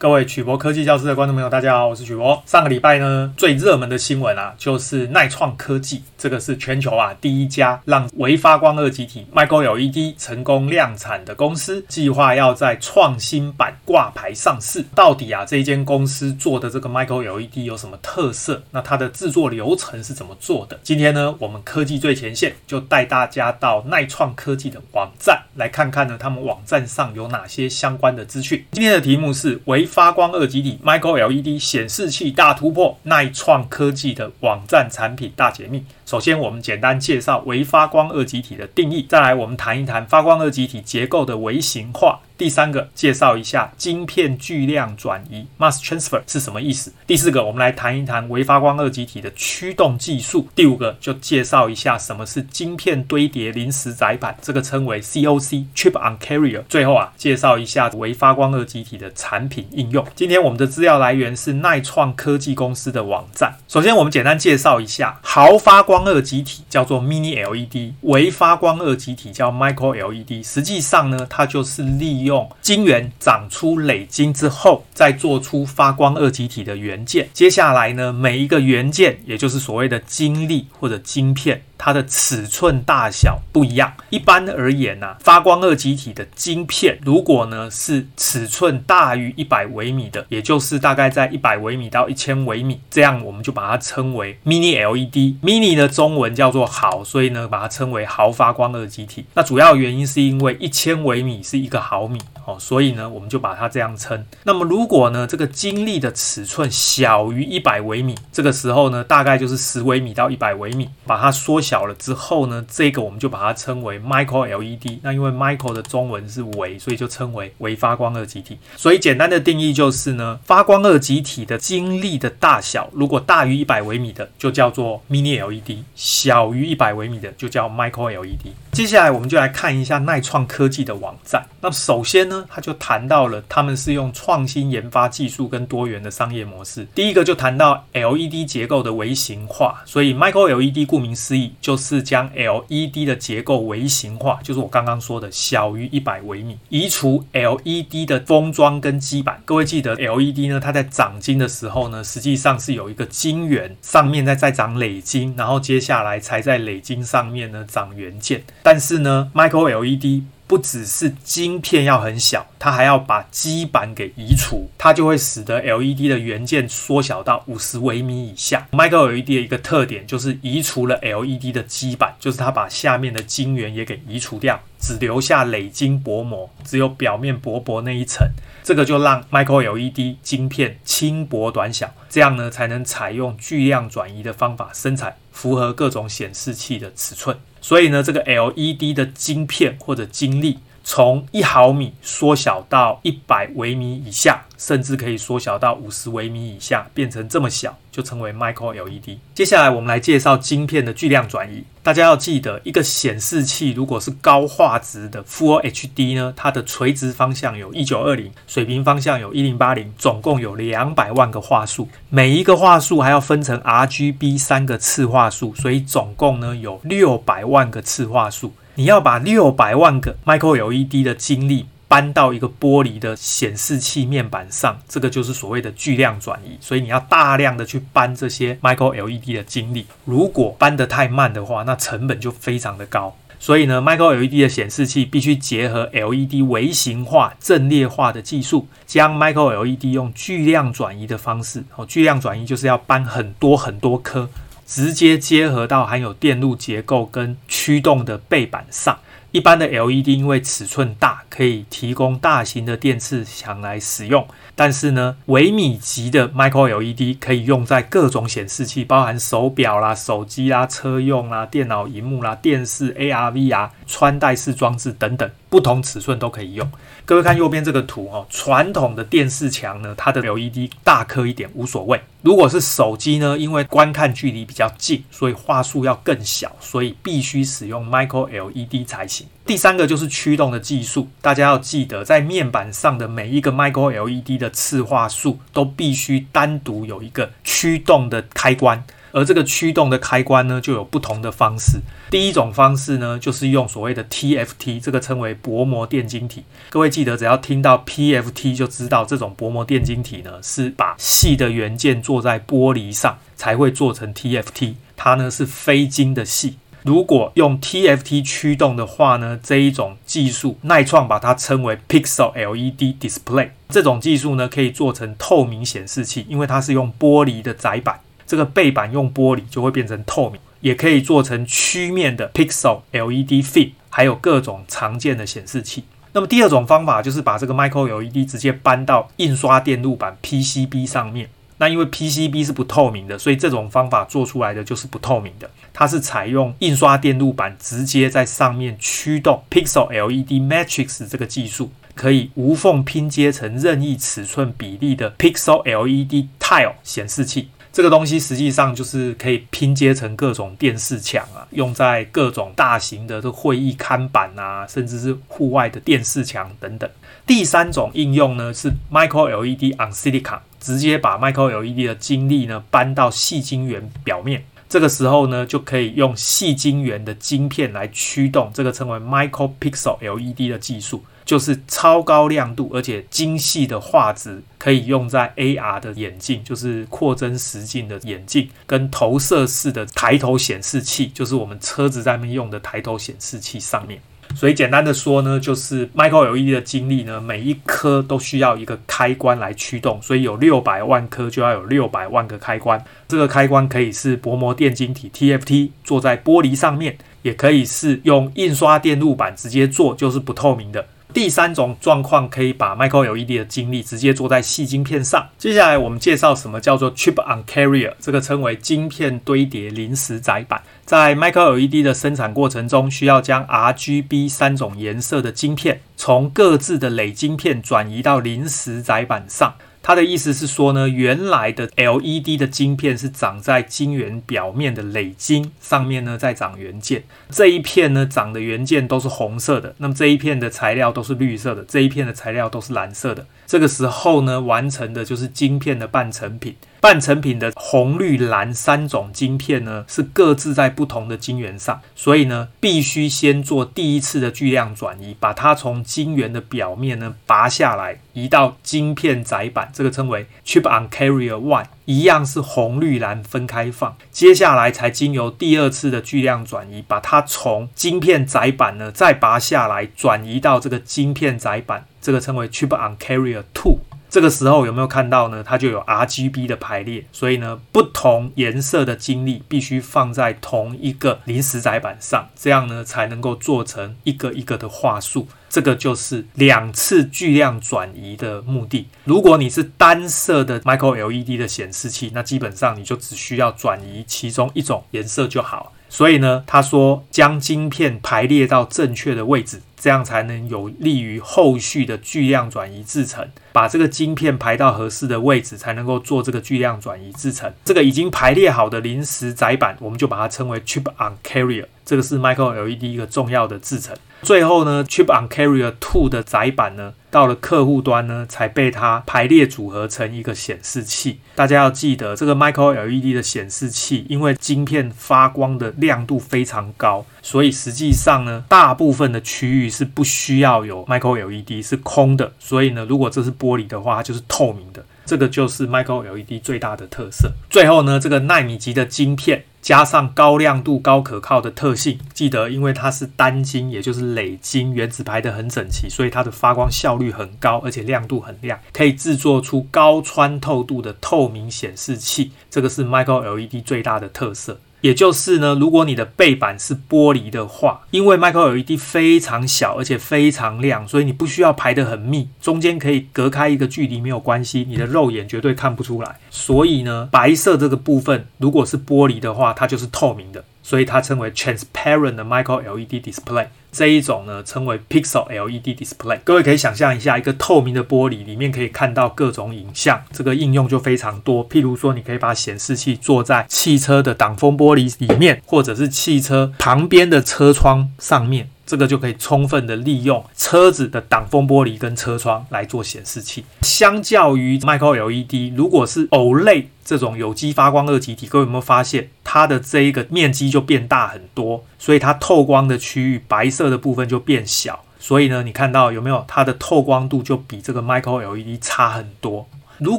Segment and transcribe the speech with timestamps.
[0.00, 2.40] 各位曲博科技教室的观众朋友，大家好，我是曲博。
[2.46, 14.84] 上个礼拜呢，最热门的新闻啊，就是耐创科技，这个是全球啊第一家让微发光二极体 Micro LED 成功量产的公司，计划要在创新板挂牌上市。
[14.94, 18.62] 到底啊，这一间公司做的这个 Micro LED 有什么特色？
[18.70, 20.78] 那它的制作流程是怎么做的？
[20.84, 28.64] 今天呢，我们科技最前线就带大家到耐创科技的网站来看看呢，他们网站上有哪些相关的资讯。
[28.70, 35.84] 今天的题目是微发光二极体 Micro LED 显示器大突破，耐创科技的网站产品大解密。
[36.08, 42.20] 首先，我们简单介绍微发光二极体的定义，再来我们谈一谈发光二极体结构的微型化。
[42.38, 46.92] 第三个，介绍一下晶片巨量转移 （mass transfer） 是什么意思。
[47.04, 50.48] 第四个，我们来谈一谈微发光二极体的驱动技术。
[50.54, 56.62] 第五个，就介绍一下什么是晶片堆叠临时载板，这个称为 COC（Chip on Carrier）。
[56.68, 60.06] 最后啊，介绍一下微发光二极体的产品应用。
[60.14, 63.56] 今天我们的资料来源是耐创科技公司的网站。
[63.66, 70.44] 首先，我们简单介绍一下毫发光光二极体叫做 Mini LED，微发光二极体叫 Micro LED。
[70.44, 77.28] 实际上呢，它就是利用晶圆长出磊晶之后，再做出发光二极体的元件。
[77.32, 81.62] 接下来呢，每一个元件，也就是所谓的晶粒或者晶片。
[81.78, 83.94] 它的尺寸大小不一样。
[84.10, 95.36] 一般而言呢、啊，发光二极体的晶片，如果呢是尺寸大于一百微米的，也就是大概在一百微米到一千微米，这样我们就把它称为 Mini LED。
[95.42, 99.24] Mini 的中文叫做毫，所以呢把它称为毫发光二极体。
[99.34, 104.26] 那主要原因是因为一千微米是一个毫米哦，所以呢我们就把它这样称。
[104.42, 111.67] 那么如果呢这个晶粒的尺寸小于一百微米，这个时候呢大概就是十微米到一百微米，把它缩小。
[111.68, 115.00] 小了之后呢，这个我们就把它称为 Micro LED。
[115.02, 118.56] 那因为 Micro 的中文是微，所以就称为微发光二极体。
[118.74, 128.52] 所以简单的定义就是呢，发光二极体的晶粒的大小，如果大于一百微米的，就叫做 Mini LED；小于一百微米的，就叫 Micro LED。
[128.72, 131.44] 接下来我们就来看一下錼创科技的网站。
[131.60, 136.86] 那首先呢，他就谈到了他们是用创新研发技术跟多元的商业模式。
[136.94, 149.42] 第一个就谈到 LED 结构的微型化，所以 Micro LED 顾名思义就是将 LED 的结构微型化，就是我刚刚说的小于一百微米，移除 LED 的封装跟基板。
[149.44, 158.44] 各位记得 LED 呢，它在长晶的时候呢，实际上是有一个晶圆，上面在再长磊晶，然后接下来才在磊晶上面呢长元件。
[158.62, 168.66] 但是呢，Micro LED 不只是晶片要很小，它还要把基板给移除，它就会使得 LED 的元件缩小到五十微米以下。
[168.72, 178.26] Micro LED 的一个特点就是移除了 LED 的基板，就是它把下面的晶圆也给移除掉，只留下磊晶薄膜，只有表面薄薄那一层。
[178.64, 187.36] 这个就让 Micro LED 晶片轻薄短小，这样呢才能采用巨量转移的方法生产，符合各种显示器的尺寸。
[187.68, 190.58] 所以呢，这个 LED 的晶片或者晶粒，
[190.90, 199.18] 从一毫米缩小到一百微米以下，甚至可以缩小到五十微米以下，变成这么小，就称为 Micro LED。
[199.34, 201.62] 接下来我们来介绍晶片的巨量转移。
[201.82, 218.54] 大家要记得，一个显示器如果是高画质的 Full HD 呢，它的垂直方向有一九二零，水平方向有一零八零，总共有两百万个画素，每一个画素还要分成 RGB 三个次画素，所以总共呢有六百万个次画素。
[218.78, 226.56] 你要把六百万个 Micro LED 的晶粒搬到一个玻璃的显示器面板上，这个就是所谓的巨量转移。
[226.60, 233.16] 所以你要大量的去搬这些 Micro LED 的晶粒，如果搬得太慢的话，那成本就非常的高。
[233.40, 244.30] 所以呢，Micro LED 的显示器必须结合 LED 微型化、阵列化的技术，将 Micro LED 用巨量转移的方式，哦，巨量转移就是要搬很多很多颗。
[244.68, 248.98] 直接结合到含有电路结构跟驱动的背板上。
[249.30, 254.26] 一般的 LED 因为尺寸大，可以提供大型的电磁墙来使用。
[254.54, 266.70] 但是呢，微米级的 Micro LED 可以用在各种显示器，包含手表啦、手机啦、车用啦、电脑荧幕啦、电视、AR、VR、穿戴式装置等等，不同尺寸都可以用。
[267.04, 272.00] 各位看右边这个图哦，传统的电视墙呢，它的 LED 大颗一点无所谓。
[272.22, 279.26] 如果是手机呢，因为观看距离比较近，所以画素要更小，所以必须使用 Micro LED 才行。
[279.46, 288.84] 第三个就是驱动的技术，大家要记得，在面板上的每一个 Micro LED 的次画素都必须单独有一个驱动的开关。
[289.18, 291.80] 而这个驱动的开关呢，就有不同的方式。
[292.08, 296.44] 第一种方式呢，就是用所谓的 TFT，这个称为薄膜电晶体。
[296.70, 304.74] 各位记得，只要听到 PFT 就知道这种薄膜电晶体呢，是把细的元件做在玻璃上才会做成 TFT。
[304.96, 306.58] 它呢是非晶的细。
[306.84, 313.50] 如果用 TFT 驱动的话呢，这一种技术，耐创把它称为 Pixel LED Display。
[313.68, 320.40] 这种技术呢，可以做成透明显示器，因为它是用玻璃的载板，这个背板用玻璃就会变成透明。
[320.60, 325.84] 也可以做成曲面的 Pixel LED Film，还有各种常见的显示器。
[326.12, 331.30] 那么第二种方法就是把这个 Micro LED 直接搬到印刷电路板 PCB 上面。
[331.58, 335.48] 那因为 PCB 是不透明的，所以这种方法做出来的就是不透明的。
[335.72, 347.50] 它是采用印刷电路板直接在上面驱动 Pixel LED Matrix 这个技术，可以无缝拼接成任意尺寸比例的 Pixel LED Tile 显示器。
[347.72, 356.88] 这个东西实际上就是可以拼接成各种电视墙啊，用在各种大型的这会议看板啊，甚至是户外的电视墙等等。
[357.26, 371.04] 第三种应用呢是 Micro LED on Silicon，直接把 Micro LED 的晶粒呢搬到细晶圆表面，这个时候呢就可以用细晶圆的晶片来驱动这个称为 Micro Pixel LED 的技术。
[371.28, 384.00] 就是超高亮度而且精细的画质，可以用在 AR 的眼镜，就是扩增实境的眼镜，跟投射式的抬头显示器，就是我们车子在面用的抬头显示器上面。
[384.34, 392.82] 所以简单的说呢，就是 Micro LED 的晶粒呢，每一颗都需要一个开关来驱动，所以有六百万颗就要有六百万个开关。
[393.06, 400.86] 这个开关可以是薄膜电晶体 TFT 做在玻璃上面，也可以是用印刷电路板直接做，就是不透明的。
[401.18, 405.30] 第三种状况可以把 Micro LED 的晶粒直接做在细晶片上。
[405.36, 410.62] 接下来我们介绍什么叫做 Chip on Carrier，这个称为晶片堆叠临时载板。
[410.84, 419.56] 在 Micro LED 的生产过程中，需要将 RGB 三种颜色的晶片从各自的累晶片转移到临时载板上。
[419.88, 427.04] 他的意思是说呢，原来的 LED 的晶片是长在晶圆表面的磊晶上面呢，在长元件。
[427.30, 433.24] 这一片呢，长的元件都是红色的，那么这一片的材料都是绿色的，这一片的材料都是蓝色的。
[433.48, 436.54] 这个时候呢，完成的就是晶片的半成品。
[436.80, 453.96] 半成品的红、绿、蓝三种晶片呢，是各自在不同的晶圆上，所以呢，必须先做第一次的巨量转移，把它从晶圆的表面呢拔下来，移到晶片载板，这个称为 Chip on Carrier One，一样是红、绿、蓝分开放。
[454.12, 463.80] 接下来才经由第二次的巨量转移，把它从晶片载板呢再拔下来，转移到这个晶片载板，这个称为 Chip on Carrier Two。
[464.08, 465.44] 这个时候有没有看到呢？
[465.44, 475.28] 它就有 RGB 的排列，所以呢，不同颜色的晶粒必须放在同一个临时载板上，这样呢才能够做成一个一个的画素。
[475.50, 478.88] 这个就是两次巨量转移的目的。
[479.04, 485.74] 如果你是单色的 Micro LED 的显示器，那基本上你就只需要转移其中一种颜色就好。
[485.88, 489.62] 所以呢，他说将晶片排列到正确的位置。
[489.80, 497.54] 这样才能有利于后续的巨量转移制程，把这个晶片排到合适的位置，才能够做这个巨量转移制程。
[497.64, 501.66] 这个已经排列好的临时载板，我们就把它称为 Chip on Carrier。
[501.88, 503.96] 这个是 Micro LED 一个重要的制程。
[504.20, 511.20] 最后呢，Chip on Carrier Two 的载板呢，到了客户端呢，才被它排列组合成一个显示器。
[511.34, 522.30] 大家要记得，这个 Micro LED 的显示器，因为晶片发光的亮度非常高，所以实际上呢，大部分的区域是不需要有 Micro LED，是空的。
[522.38, 524.84] 所以呢，如果这是玻璃的话，它就是透明的。
[525.08, 527.32] 这个就是 Micro LED 最大的特色。
[527.48, 542.32] 最后呢，这个纳米级的晶片加上高亮度、高可靠的特性，记得因为它是单晶，也就是磊晶，原子排得很整齐，所以它的发光效率很高，而且亮度很亮，可以制作出高穿透度的透明显示器。
[542.50, 544.60] 这个是 Micro LED 最大的特色。
[544.80, 556.18] 也就是呢，如果你的背板是玻璃的话，因为 Micro LED 非常小而且非常亮，所以你不需要排得很密，中间可以隔开一个距离没有关系，你的肉眼绝对看不出来。
[556.30, 560.44] 所以呢，白色这个部分如果是玻璃的话，它就是透明的。
[560.68, 566.18] 所以它称为 transparent 的 micro LED display，这一种呢称为 pixel LED display。
[566.22, 571.48] 各位可以想象一下，一个透明的玻璃里面可以看到各种影像，这个应用就非常多。
[571.48, 578.50] 譬如说，你可以把显示器做在汽车的挡风玻璃里面，或者是汽车旁边的车窗上面。
[578.66, 583.42] 这个就可以充分的利用车子的挡风玻璃跟车窗来做显示器。
[583.62, 591.62] 相较于 Micro LED，如果是 OLED 这种有机发光二极体，各位有没有发现它的这一个面积就变大很多？
[591.78, 594.82] 所以它透光的区域白色的部分就变小。
[594.98, 599.46] 所以呢，你看到有没有它的透光度就比这个 Micro LED 差很多。
[599.76, 599.98] 如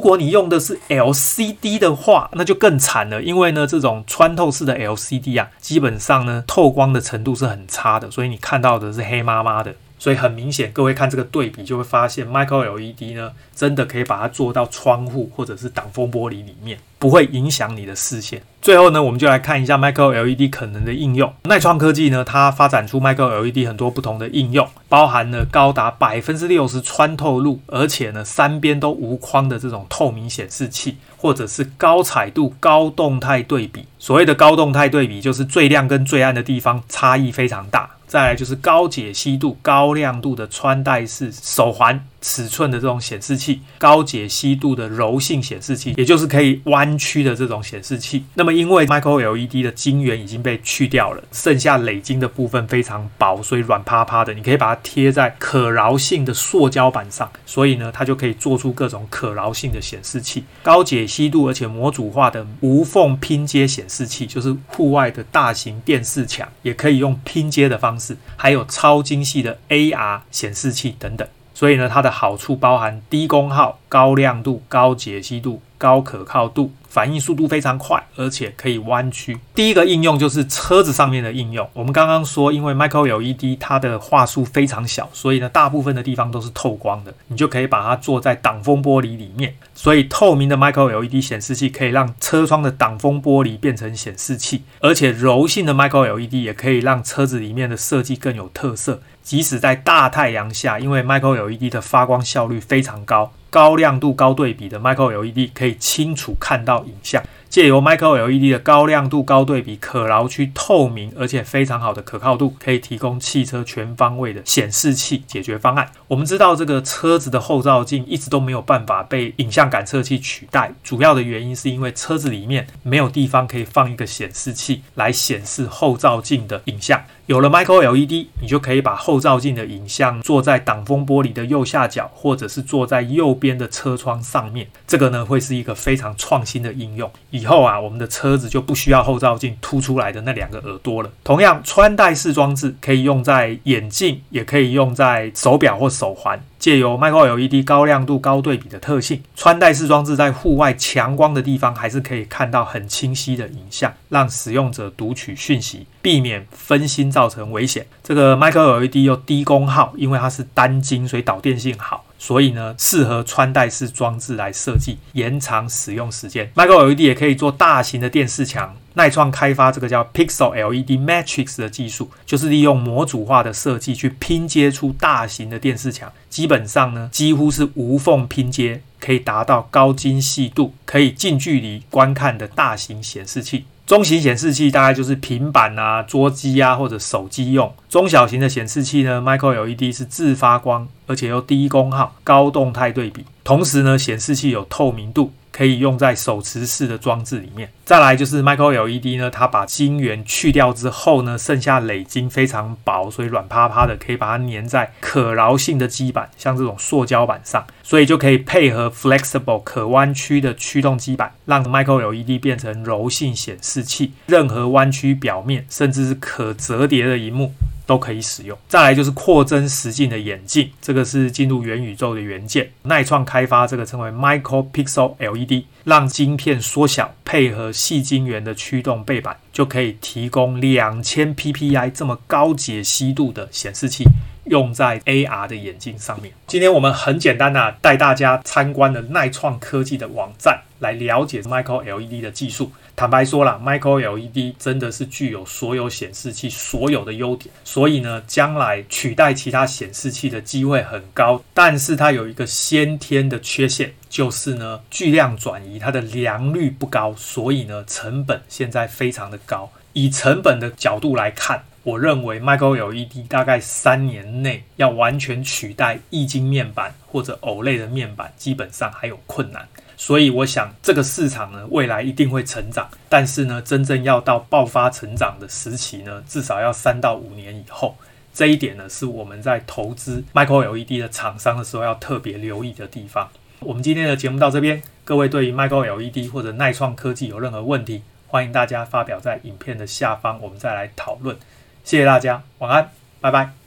[0.00, 9.72] 果你用的是 LCD 的话，那就更惨了，因为呢，这种穿透式的 LCD 啊，基本上呢，透光的程度是很差的，所以你看到的是黑麻麻的。
[10.00, 18.42] 所以很明显，各位看这个对比，就会发现 Micro LED 呢，真的可以把它做到窗户或者是挡风玻璃里面，不会影响你的视线。
[18.62, 21.30] 最后呢，我们就来看一下 Micro LED 可能的应用。
[21.44, 33.84] 錼创科技呢，它发展出 Micro LED 很多不同的应用，包含了高达百分之六十穿透率，而且呢，三边都无框的这种透明显示器，或者是高彩度、高动态对比。
[33.98, 37.90] 所谓的高动态对比，就是最亮跟最暗的地方差异非常大。
[38.10, 42.04] 再来就是高解析度、高亮度的穿戴式手环。
[42.20, 48.24] 尺寸的这种显示器，高解析度的柔性显示器，也就是可以弯曲的这种显示器。
[48.34, 60.44] 那么因为 Micro LED 的晶圆已经被去掉了，剩下磊晶的部分非常薄，所以软趴趴的，你可以把它贴在可挠性的塑胶板上，所以呢，它就可以做出各种可挠性的显示器。
[60.62, 71.26] 高解析度而且模组化的无缝拼接显示器，就是户外的大型电视墙也可以用拼接的方式，还有超精细的 AR 显示器等等。
[71.60, 76.70] 所以呢，它的好处包含低功耗、高亮度、高解析度、高可靠度。
[76.90, 79.38] 反应速度非常快，而且可以弯曲。
[79.54, 81.70] 第一个应用就是车子上面的应用。
[81.72, 89.54] 我们刚刚说，因为 Micro LED 它的画素非常小，所以呢，大部分的地方都是透光的，你就可以把它做在挡风玻璃里面。
[89.72, 99.00] 所以透明的 Micro LED 显示器可以让车窗的挡风玻璃变成显示器，而且柔性的 Micro LED 也可以让车子里面的设计更有特色。
[99.22, 103.30] 即使在大太阳下，因为 Micro LED 的发光效率非常高。
[103.50, 107.22] 高亮度、高对比的 Micro LED 可以清楚看到影像。
[107.50, 115.90] 借由 Micro LED 的高亮度、高对比、可挠区、透明，而且非常好的可靠度，可以提供汽车全方位的显示器解决方案。
[116.06, 127.02] 我们知道，这个车子的后照镜一直都没有办法被影像感测器取代，主要的原因是因为车子里面没有地方可以放一个显示器来显示后照镜的影像。
[127.26, 134.68] 有了 Micro LED，你就可以把后照镜的影像做在挡风玻璃的右下角，或者是坐在右边的车窗上面。
[134.86, 137.08] 这个呢，会是一个非常创新的应用。
[137.30, 141.10] 以以后啊，我们的车子就不需要后照镜凸出来的那两个耳朵了。
[141.24, 146.38] 同样，穿戴式装置可以用在眼镜，也可以用在手表或手环。
[146.58, 157.86] 借由 Micro LED 高亮度、高对比的特性，穿戴式装置在户外强光的地方还是可以看到很清晰的影像，让使用者读取讯息，避免分心造成危险。
[158.04, 162.04] 这个 Micro LED 又低功耗，因为它是单晶，所以导电性好。
[162.22, 166.52] 所以呢，适合穿戴式装置来设计，延长使用时间。
[166.54, 168.76] Micro LED 也可以做大型的电视墙。
[168.94, 176.12] 耐创开发这个叫 Pixel LED Matrix 的技术，就是利用模组化的设计去拼接出大型的电视墙。
[176.28, 183.64] 基本上呢，几乎是无缝拼接，可以达到高精细度，可以近距离观看的大型显示器。
[183.86, 187.74] 中型显示器大概就是平板啊、桌机啊或者手机用。
[187.88, 195.32] 中小型的显示器呢，Micro LED 是自发光，而且又低功耗、高动态对比，同时呢，显示器有透明度。
[195.52, 197.70] 可以用在手持式的装置里面。
[197.84, 217.52] 再来就是 Micro LED 呢，它把晶圆去掉之后呢，剩下磊晶非常薄，所以软趴趴的，可以把它粘在可挠性的基板，像这种塑胶板上，所以就可以配合 flexible 可弯曲的驱动基板，让 Micro LED 变成柔性显示器，任何弯曲表面，甚至是可折叠的荧幕。
[217.90, 218.56] 都可以使用。
[218.68, 222.70] 再来就是扩增实境的眼镜，这个是进入元宇宙的元件。
[222.82, 234.04] 耐创开发这个称为 Micro Pixel LED，让晶片缩小，配合细晶圆的驱动背板，就可以提供两千 PPI 这么高解析度的显示器，
[234.44, 236.32] 用在 AR 的眼镜上面。
[236.46, 242.72] 今天我们很简单的带大家参观了耐创科技的网站，来了解 Micro LED 的技术。
[242.96, 251.42] 坦白说了，Micro LED 真的是具有所有显示器所有的优点，所以呢，将来取代其他显示器的机会很高。
[251.54, 259.70] 但是它有一个先天的缺陷，就是呢，巨量转移它的良率不高，所以呢，成本现在非常的高。
[259.92, 269.66] 以成本的角度来看，我认为 Micro LED 大概三年内要完全取代液晶面板或者 OLED 的面板，基本上还有困难。
[269.96, 277.96] 所以我想，这个市场呢，未来一定会成长，但是呢，真正要到爆发成长的时期呢，至少要三到五年以后。
[278.32, 283.28] 这一点呢，是我们在投资 Micro LED 的厂商的时候要特别留意的地方。
[283.60, 291.36] 我们今天的节目到这边，各位对于 Micro LED 或者耐创科技有任何问题，欢迎大家发表在影片的下方，我们再来讨论。
[291.84, 292.90] 谢谢大家，晚安，
[293.20, 293.59] 拜拜。